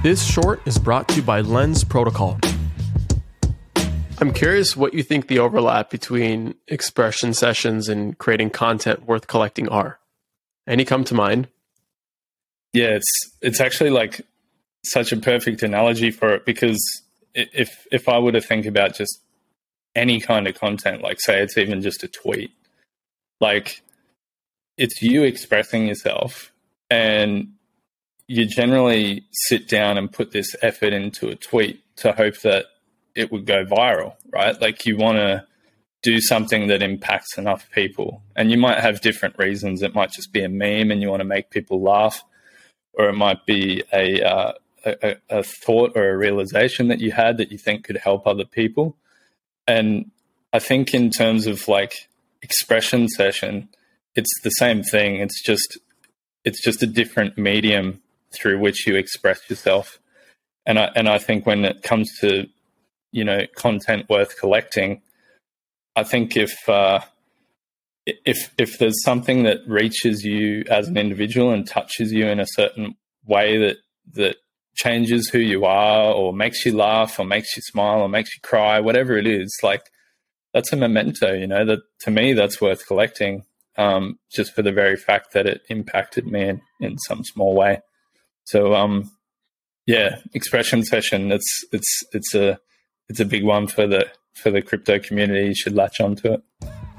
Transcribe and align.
This 0.00 0.24
short 0.24 0.60
is 0.64 0.78
brought 0.78 1.08
to 1.08 1.16
you 1.16 1.22
by 1.22 1.40
Lens 1.40 1.82
Protocol. 1.82 2.38
I'm 4.20 4.32
curious 4.32 4.76
what 4.76 4.94
you 4.94 5.02
think 5.02 5.26
the 5.26 5.40
overlap 5.40 5.90
between 5.90 6.54
expression 6.68 7.34
sessions 7.34 7.88
and 7.88 8.16
creating 8.16 8.50
content 8.50 9.06
worth 9.06 9.26
collecting 9.26 9.68
are. 9.68 9.98
Any 10.68 10.84
come 10.84 11.02
to 11.02 11.14
mind? 11.14 11.48
Yeah, 12.72 12.90
it's 12.90 13.10
it's 13.42 13.60
actually 13.60 13.90
like 13.90 14.20
such 14.84 15.10
a 15.10 15.16
perfect 15.16 15.64
analogy 15.64 16.12
for 16.12 16.32
it 16.32 16.46
because 16.46 16.80
if 17.34 17.84
if 17.90 18.08
I 18.08 18.20
were 18.20 18.32
to 18.32 18.40
think 18.40 18.66
about 18.66 18.94
just 18.94 19.18
any 19.96 20.20
kind 20.20 20.46
of 20.46 20.54
content, 20.54 21.02
like 21.02 21.20
say 21.20 21.42
it's 21.42 21.58
even 21.58 21.82
just 21.82 22.04
a 22.04 22.08
tweet, 22.08 22.52
like 23.40 23.82
it's 24.76 25.02
you 25.02 25.24
expressing 25.24 25.88
yourself 25.88 26.52
and 26.88 27.54
you 28.28 28.44
generally 28.44 29.24
sit 29.32 29.68
down 29.68 29.98
and 29.98 30.12
put 30.12 30.32
this 30.32 30.54
effort 30.62 30.92
into 30.92 31.28
a 31.28 31.34
tweet 31.34 31.82
to 31.96 32.12
hope 32.12 32.38
that 32.42 32.66
it 33.14 33.32
would 33.32 33.46
go 33.46 33.64
viral, 33.64 34.14
right? 34.30 34.60
Like 34.60 34.86
you 34.86 34.96
want 34.96 35.16
to 35.16 35.44
do 36.02 36.20
something 36.20 36.68
that 36.68 36.82
impacts 36.82 37.36
enough 37.38 37.68
people. 37.70 38.22
And 38.36 38.50
you 38.50 38.58
might 38.58 38.78
have 38.78 39.00
different 39.00 39.36
reasons. 39.38 39.82
It 39.82 39.94
might 39.94 40.12
just 40.12 40.32
be 40.32 40.44
a 40.44 40.48
meme 40.48 40.90
and 40.90 41.02
you 41.02 41.08
want 41.08 41.20
to 41.20 41.24
make 41.24 41.50
people 41.50 41.82
laugh, 41.82 42.22
or 42.92 43.08
it 43.08 43.14
might 43.14 43.44
be 43.46 43.82
a, 43.92 44.22
uh, 44.22 44.52
a, 44.84 45.16
a 45.30 45.42
thought 45.42 45.92
or 45.96 46.10
a 46.10 46.16
realization 46.16 46.88
that 46.88 47.00
you 47.00 47.12
had 47.12 47.38
that 47.38 47.50
you 47.50 47.58
think 47.58 47.84
could 47.84 47.96
help 47.96 48.26
other 48.26 48.44
people. 48.44 48.96
And 49.66 50.10
I 50.52 50.58
think 50.58 50.94
in 50.94 51.10
terms 51.10 51.46
of 51.46 51.66
like 51.66 52.08
expression 52.42 53.08
session, 53.08 53.68
it's 54.14 54.30
the 54.42 54.50
same 54.50 54.82
thing. 54.82 55.16
It's 55.16 55.42
just 55.42 55.78
it's 56.44 56.62
just 56.62 56.82
a 56.82 56.86
different 56.86 57.36
medium 57.36 58.00
through 58.32 58.58
which 58.58 58.86
you 58.86 58.96
express 58.96 59.48
yourself. 59.48 59.98
And 60.66 60.78
I 60.78 60.90
and 60.94 61.08
I 61.08 61.18
think 61.18 61.46
when 61.46 61.64
it 61.64 61.82
comes 61.82 62.10
to 62.20 62.46
you 63.12 63.24
know 63.24 63.46
content 63.56 64.08
worth 64.08 64.38
collecting, 64.38 65.02
I 65.96 66.04
think 66.04 66.36
if 66.36 66.68
uh, 66.68 67.00
if 68.06 68.52
if 68.58 68.78
there's 68.78 69.02
something 69.02 69.42
that 69.44 69.66
reaches 69.66 70.24
you 70.24 70.64
as 70.70 70.88
an 70.88 70.96
individual 70.96 71.50
and 71.50 71.66
touches 71.66 72.12
you 72.12 72.26
in 72.26 72.40
a 72.40 72.46
certain 72.46 72.96
way 73.26 73.58
that 73.58 73.76
that 74.14 74.36
changes 74.74 75.28
who 75.28 75.38
you 75.38 75.64
are 75.64 76.12
or 76.12 76.32
makes 76.32 76.64
you 76.64 76.76
laugh 76.76 77.18
or 77.18 77.24
makes 77.24 77.56
you 77.56 77.62
smile 77.62 78.00
or 78.00 78.08
makes 78.08 78.30
you 78.34 78.40
cry 78.42 78.78
whatever 78.78 79.18
it 79.18 79.26
is 79.26 79.52
like 79.62 79.82
that's 80.54 80.72
a 80.72 80.76
memento 80.76 81.32
you 81.32 81.48
know 81.48 81.64
that 81.64 81.80
to 82.00 82.12
me 82.12 82.32
that's 82.32 82.60
worth 82.60 82.86
collecting 82.86 83.42
um, 83.76 84.18
just 84.32 84.54
for 84.54 84.62
the 84.62 84.72
very 84.72 84.96
fact 84.96 85.32
that 85.32 85.46
it 85.46 85.62
impacted 85.68 86.26
me 86.26 86.48
in, 86.48 86.60
in 86.80 86.98
some 86.98 87.24
small 87.24 87.54
way 87.54 87.80
so 88.48 88.74
um, 88.74 89.10
yeah, 89.86 90.16
expression 90.32 90.82
session. 90.82 91.30
It's 91.32 91.64
it's 91.70 92.02
it's 92.12 92.34
a 92.34 92.58
it's 93.08 93.20
a 93.20 93.26
big 93.26 93.44
one 93.44 93.66
for 93.66 93.86
the 93.86 94.06
for 94.42 94.50
the 94.50 94.62
crypto 94.62 94.98
community. 94.98 95.48
You 95.48 95.54
should 95.54 95.74
latch 95.74 96.00
onto 96.00 96.32
it. 96.32 96.42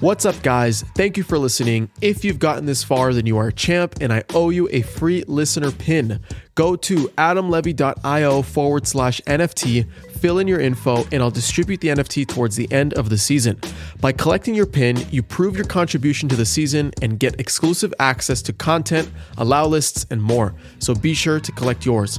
What's 0.00 0.26
up, 0.26 0.40
guys? 0.42 0.82
Thank 0.94 1.16
you 1.16 1.22
for 1.22 1.38
listening. 1.38 1.90
If 2.02 2.22
you've 2.22 2.38
gotten 2.38 2.66
this 2.66 2.84
far, 2.84 3.14
then 3.14 3.24
you 3.24 3.38
are 3.38 3.48
a 3.48 3.52
champ, 3.52 3.96
and 4.00 4.12
I 4.12 4.24
owe 4.34 4.50
you 4.50 4.68
a 4.70 4.82
free 4.82 5.24
listener 5.26 5.72
pin. 5.72 6.20
Go 6.58 6.74
to 6.74 7.06
adamlevy.io 7.10 8.42
forward 8.42 8.84
slash 8.84 9.20
NFT, 9.28 9.88
fill 10.18 10.40
in 10.40 10.48
your 10.48 10.58
info, 10.58 11.06
and 11.12 11.22
I'll 11.22 11.30
distribute 11.30 11.80
the 11.80 11.86
NFT 11.86 12.26
towards 12.26 12.56
the 12.56 12.66
end 12.72 12.94
of 12.94 13.10
the 13.10 13.16
season. 13.16 13.60
By 14.00 14.10
collecting 14.10 14.56
your 14.56 14.66
pin, 14.66 15.06
you 15.12 15.22
prove 15.22 15.54
your 15.54 15.66
contribution 15.66 16.28
to 16.30 16.34
the 16.34 16.44
season 16.44 16.90
and 17.00 17.20
get 17.20 17.38
exclusive 17.38 17.94
access 18.00 18.42
to 18.42 18.52
content, 18.52 19.08
allow 19.36 19.66
lists, 19.66 20.04
and 20.10 20.20
more. 20.20 20.52
So 20.80 20.96
be 20.96 21.14
sure 21.14 21.38
to 21.38 21.52
collect 21.52 21.86
yours. 21.86 22.18